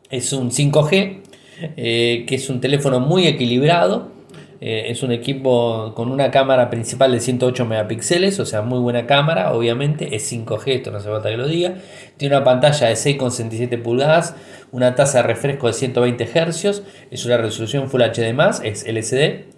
es 0.09 0.33
un 0.33 0.51
5G, 0.51 1.21
eh, 1.77 2.25
que 2.27 2.35
es 2.35 2.49
un 2.49 2.59
teléfono 2.59 2.99
muy 2.99 3.27
equilibrado. 3.27 4.11
Eh, 4.63 4.91
es 4.91 5.01
un 5.01 5.11
equipo 5.11 5.93
con 5.95 6.11
una 6.11 6.29
cámara 6.29 6.69
principal 6.69 7.11
de 7.11 7.19
108 7.19 7.65
megapíxeles, 7.65 8.39
o 8.39 8.45
sea, 8.45 8.61
muy 8.61 8.77
buena 8.77 9.07
cámara, 9.07 9.53
obviamente. 9.53 10.15
Es 10.15 10.31
5G, 10.31 10.67
esto 10.67 10.91
no 10.91 10.97
hace 10.97 11.09
falta 11.09 11.29
que 11.29 11.37
lo 11.37 11.47
diga. 11.47 11.75
Tiene 12.17 12.35
una 12.35 12.45
pantalla 12.45 12.87
de 12.87 12.93
6,67 12.93 13.81
pulgadas, 13.81 14.35
una 14.71 14.93
tasa 14.93 15.21
de 15.21 15.23
refresco 15.23 15.65
de 15.65 15.73
120 15.73 16.25
Hz, 16.25 16.83
es 17.09 17.25
una 17.25 17.37
resolución 17.37 17.89
Full 17.89 18.01
HD, 18.01 18.35
es 18.63 18.85
LCD 18.85 19.50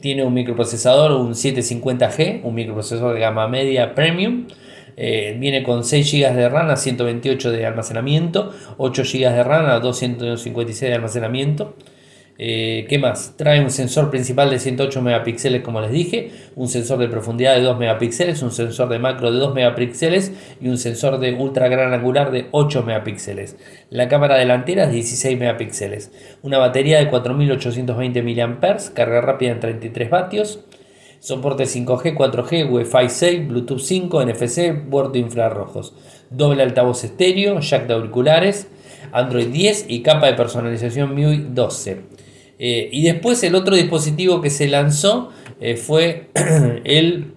tiene 0.00 0.24
un 0.24 0.32
microprocesador, 0.32 1.12
un 1.12 1.32
750G, 1.32 2.40
un 2.42 2.54
microprocesador 2.54 3.14
de 3.14 3.20
gama 3.20 3.48
media 3.48 3.94
premium. 3.94 4.46
Eh, 4.96 5.36
viene 5.38 5.62
con 5.62 5.82
6 5.82 6.12
GB 6.12 6.34
de 6.34 6.48
RAM 6.48 6.70
a 6.70 6.76
128 6.76 7.50
de 7.50 7.66
almacenamiento, 7.66 8.52
8 8.76 9.02
GB 9.02 9.32
de 9.32 9.42
RAM 9.42 9.66
a 9.66 9.80
256 9.80 10.90
de 10.90 10.94
almacenamiento. 10.94 11.74
Eh, 12.36 12.86
¿Qué 12.88 12.98
más? 12.98 13.34
Trae 13.36 13.60
un 13.60 13.70
sensor 13.70 14.10
principal 14.10 14.50
de 14.50 14.58
108 14.58 15.00
megapíxeles, 15.02 15.62
como 15.62 15.80
les 15.80 15.92
dije, 15.92 16.30
un 16.56 16.68
sensor 16.68 16.98
de 16.98 17.06
profundidad 17.06 17.54
de 17.54 17.62
2 17.62 17.78
megapíxeles, 17.78 18.42
un 18.42 18.50
sensor 18.50 18.88
de 18.88 18.98
macro 18.98 19.30
de 19.30 19.38
2 19.38 19.54
megapíxeles 19.54 20.32
y 20.60 20.68
un 20.68 20.76
sensor 20.76 21.18
de 21.20 21.32
ultra 21.34 21.68
gran 21.68 21.92
angular 21.92 22.32
de 22.32 22.48
8 22.50 22.82
megapíxeles. 22.82 23.56
La 23.88 24.08
cámara 24.08 24.36
delantera 24.36 24.84
es 24.84 24.92
16 24.92 25.38
megapíxeles. 25.38 26.10
Una 26.42 26.58
batería 26.58 26.98
de 26.98 27.08
4820 27.08 28.22
mAh, 28.22 28.76
carga 28.94 29.20
rápida 29.20 29.52
en 29.52 29.60
33 29.60 30.10
vatios. 30.10 30.60
Soporte 31.20 31.64
5G, 31.64 32.14
4G, 32.14 32.68
Wi-Fi 32.68 33.08
6, 33.08 33.48
Bluetooth 33.48 33.78
5, 33.78 34.26
NFC, 34.26 34.74
puerto 34.90 35.16
infrarrojos. 35.16 35.94
Doble 36.28 36.62
altavoz 36.62 37.02
estéreo, 37.04 37.60
jack 37.60 37.86
de 37.86 37.94
auriculares, 37.94 38.68
Android 39.10 39.46
10 39.46 39.86
y 39.88 40.02
capa 40.02 40.26
de 40.26 40.34
personalización 40.34 41.14
MIUI 41.14 41.46
12. 41.50 42.13
Eh, 42.66 42.88
y 42.90 43.02
después 43.02 43.42
el 43.42 43.56
otro 43.56 43.76
dispositivo 43.76 44.40
que 44.40 44.48
se 44.48 44.68
lanzó 44.68 45.28
eh, 45.60 45.76
fue 45.76 46.30
el, 46.84 47.34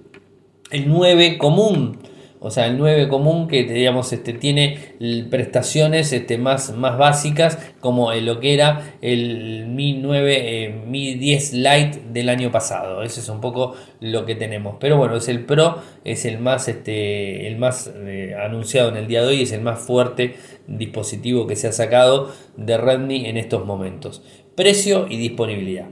el 0.71 0.87
9 0.87 1.37
común. 1.37 1.99
O 2.39 2.49
sea, 2.49 2.67
el 2.67 2.77
9 2.77 3.09
común 3.09 3.49
que 3.49 3.65
digamos, 3.65 4.13
este, 4.13 4.31
tiene 4.31 4.95
prestaciones 5.29 6.13
este, 6.13 6.37
más, 6.37 6.73
más 6.73 6.97
básicas 6.97 7.59
como 7.81 8.13
lo 8.13 8.39
que 8.39 8.53
era 8.53 8.95
el 9.01 9.65
Mi 9.67 9.95
9, 9.95 10.37
eh, 10.37 10.83
Mi 10.87 11.15
10 11.15 11.53
Lite 11.55 12.03
del 12.13 12.29
año 12.29 12.49
pasado. 12.49 13.03
Ese 13.03 13.19
es 13.19 13.27
un 13.27 13.41
poco 13.41 13.75
lo 13.99 14.23
que 14.23 14.35
tenemos. 14.35 14.77
Pero 14.79 14.95
bueno, 14.95 15.17
es 15.17 15.27
el 15.27 15.43
Pro, 15.43 15.81
es 16.05 16.23
el 16.23 16.39
más, 16.39 16.69
este, 16.69 17.47
el 17.47 17.57
más 17.57 17.91
eh, 17.93 18.33
anunciado 18.41 18.87
en 18.87 18.95
el 18.95 19.07
día 19.07 19.23
de 19.23 19.27
hoy, 19.27 19.41
es 19.41 19.51
el 19.51 19.59
más 19.59 19.79
fuerte 19.79 20.37
dispositivo 20.67 21.47
que 21.47 21.57
se 21.57 21.67
ha 21.67 21.73
sacado 21.73 22.31
de 22.55 22.77
Redmi 22.77 23.25
en 23.25 23.35
estos 23.35 23.65
momentos. 23.65 24.21
Precio 24.57 25.05
y 25.07 25.17
disponibilidad. 25.17 25.85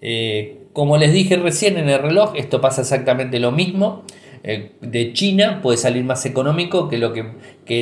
Eh, 0.00 0.58
como 0.72 0.96
les 0.96 1.12
dije 1.12 1.36
recién 1.36 1.78
en 1.78 1.88
el 1.88 2.02
reloj, 2.02 2.32
esto 2.34 2.60
pasa 2.60 2.80
exactamente 2.80 3.38
lo 3.38 3.52
mismo. 3.52 4.02
Eh, 4.42 4.72
de 4.80 5.12
China 5.12 5.60
puede 5.62 5.78
salir 5.78 6.02
más 6.02 6.26
económico 6.26 6.88
que 6.88 6.98
lo 6.98 7.12
que, 7.12 7.22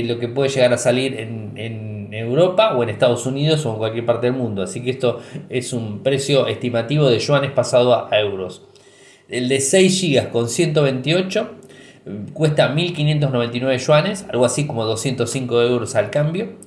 lo 0.05 0.19
que 0.19 0.29
puede 0.29 0.51
llegar 0.51 0.75
a 0.75 0.77
salir 0.77 1.19
en, 1.19 2.11
Europa 2.13 2.77
o 2.77 2.83
en 2.83 2.91
Estados 2.91 3.25
Unidos 3.25 3.65
o 3.65 3.73
en 3.73 3.79
cualquier 3.79 4.05
parte 4.05 4.27
del 4.27 4.37
mundo. 4.37 4.63
Así 4.63 4.83
que 4.83 4.91
esto 4.91 5.21
es 5.49 5.73
un 5.73 6.03
precio 6.03 6.49
estimativo 6.49 7.09
de 7.09 7.19
yuanes 7.19 7.53
pasado 7.53 7.95
a, 7.95 8.21
euros. 8.21 8.67
El 9.31 9.49
de 9.49 9.59
6 9.59 10.03
GB 10.03 10.31
con 10.31 10.51
128 10.51 11.51
eh, 12.05 12.11
cuesta 12.35 12.75
1.599 12.75 13.79
yuanes, 13.79 14.27
algo 14.29 14.45
así 14.45 14.67
como 14.67 14.85
205 14.85 15.63
euros 15.63 15.95
al 15.95 16.11
cambio. 16.11 16.59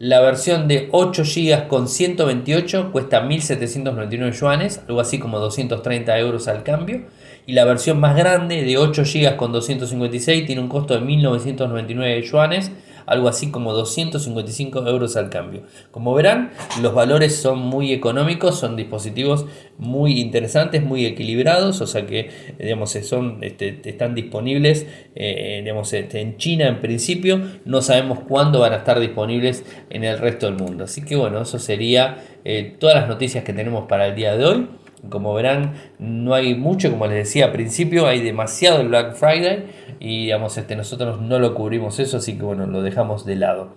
La 0.00 0.20
versión 0.20 0.66
de 0.66 0.88
8 0.90 1.22
GB 1.22 1.68
con 1.68 1.86
128 1.86 2.90
cuesta 2.90 3.22
1.799 3.22 4.32
yuanes, 4.32 4.82
algo 4.88 5.00
así 5.00 5.20
como 5.20 5.38
230 5.38 6.18
euros 6.18 6.48
al 6.48 6.64
cambio. 6.64 7.02
Y 7.46 7.52
la 7.52 7.64
versión 7.64 8.00
más 8.00 8.16
grande 8.16 8.64
de 8.64 8.76
8 8.76 9.04
GB 9.04 9.36
con 9.36 9.52
256 9.52 10.46
tiene 10.46 10.60
un 10.60 10.68
costo 10.68 10.94
de 10.94 11.00
1999 11.00 12.22
yuanes, 12.22 12.72
algo 13.06 13.28
así 13.28 13.50
como 13.50 13.72
255 13.72 14.86
euros 14.86 15.16
al 15.16 15.30
cambio. 15.30 15.62
Como 15.90 16.14
verán, 16.14 16.50
los 16.82 16.94
valores 16.94 17.36
son 17.36 17.58
muy 17.58 17.92
económicos, 17.92 18.58
son 18.58 18.76
dispositivos 18.76 19.46
muy 19.78 20.20
interesantes, 20.20 20.82
muy 20.82 21.06
equilibrados, 21.06 21.80
o 21.80 21.86
sea 21.86 22.06
que 22.06 22.30
digamos, 22.58 22.90
son, 22.90 23.38
este, 23.42 23.80
están 23.84 24.14
disponibles 24.14 24.86
eh, 25.14 25.60
digamos, 25.62 25.92
este, 25.92 26.20
en 26.20 26.36
China 26.36 26.66
en 26.66 26.80
principio, 26.80 27.40
no 27.64 27.82
sabemos 27.82 28.20
cuándo 28.20 28.60
van 28.60 28.72
a 28.72 28.76
estar 28.76 28.98
disponibles 28.98 29.64
en 29.90 30.04
el 30.04 30.18
resto 30.18 30.46
del 30.46 30.56
mundo. 30.56 30.84
Así 30.84 31.04
que 31.04 31.16
bueno, 31.16 31.42
eso 31.42 31.58
sería 31.58 32.18
eh, 32.44 32.76
todas 32.78 32.96
las 32.96 33.08
noticias 33.08 33.44
que 33.44 33.52
tenemos 33.52 33.86
para 33.86 34.06
el 34.06 34.14
día 34.14 34.36
de 34.36 34.44
hoy. 34.44 34.68
Como 35.10 35.34
verán, 35.34 35.74
no 35.98 36.34
hay 36.34 36.54
mucho, 36.54 36.90
como 36.90 37.06
les 37.06 37.16
decía 37.16 37.46
al 37.46 37.52
principio, 37.52 38.06
hay 38.06 38.20
demasiado 38.20 38.80
el 38.80 38.88
Black 38.88 39.14
Friday 39.14 39.66
y 40.00 40.22
digamos, 40.24 40.56
este, 40.56 40.76
nosotros 40.76 41.20
no 41.20 41.38
lo 41.38 41.54
cubrimos 41.54 41.98
eso, 41.98 42.16
así 42.16 42.36
que 42.36 42.42
bueno, 42.42 42.66
lo 42.66 42.82
dejamos 42.82 43.24
de 43.24 43.36
lado. 43.36 43.74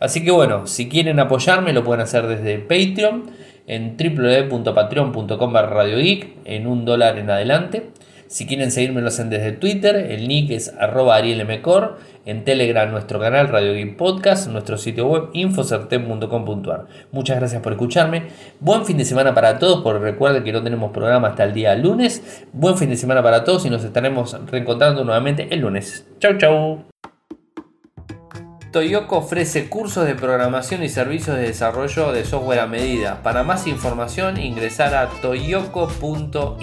Así 0.00 0.24
que 0.24 0.30
bueno, 0.30 0.66
si 0.66 0.88
quieren 0.88 1.20
apoyarme 1.20 1.72
lo 1.72 1.84
pueden 1.84 2.00
hacer 2.00 2.26
desde 2.26 2.58
Patreon 2.58 3.30
en 3.66 3.96
www.patreon.com 3.96 5.52
barra 5.52 5.84
en 5.86 6.66
un 6.66 6.84
dólar 6.84 7.18
en 7.18 7.30
adelante. 7.30 7.90
Si 8.32 8.46
quieren 8.46 8.70
seguirme 8.70 9.02
lo 9.02 9.08
hacen 9.08 9.28
desde 9.28 9.52
Twitter, 9.52 9.94
el 9.94 10.26
nick 10.26 10.52
es 10.52 10.72
arroba 10.78 11.16
arielmcor, 11.16 11.98
en 12.24 12.44
Telegram 12.44 12.90
nuestro 12.90 13.20
canal 13.20 13.48
Radio 13.48 13.74
Geek 13.74 13.98
Podcast, 13.98 14.48
nuestro 14.48 14.78
sitio 14.78 15.06
web 15.06 15.24
infocertem.com.ar. 15.34 16.86
Muchas 17.10 17.36
gracias 17.36 17.60
por 17.60 17.72
escucharme. 17.72 18.28
Buen 18.58 18.86
fin 18.86 18.96
de 18.96 19.04
semana 19.04 19.34
para 19.34 19.58
todos, 19.58 19.82
porque 19.82 19.98
recuerden 19.98 20.44
que 20.44 20.52
no 20.52 20.62
tenemos 20.62 20.92
programa 20.92 21.28
hasta 21.28 21.44
el 21.44 21.52
día 21.52 21.74
lunes. 21.74 22.46
Buen 22.54 22.78
fin 22.78 22.88
de 22.88 22.96
semana 22.96 23.22
para 23.22 23.44
todos 23.44 23.66
y 23.66 23.70
nos 23.70 23.84
estaremos 23.84 24.34
reencontrando 24.50 25.04
nuevamente 25.04 25.48
el 25.50 25.60
lunes. 25.60 26.06
Chau 26.18 26.38
chau. 26.38 26.84
Toyoko 28.72 29.18
ofrece 29.18 29.68
cursos 29.68 30.06
de 30.06 30.14
programación 30.14 30.82
y 30.82 30.88
servicios 30.88 31.36
de 31.36 31.42
desarrollo 31.42 32.12
de 32.12 32.24
software 32.24 32.60
a 32.60 32.66
medida. 32.66 33.22
Para 33.22 33.42
más 33.42 33.66
información 33.66 34.40
ingresar 34.40 34.94
a 34.94 35.10
toyoko.io 35.20 36.62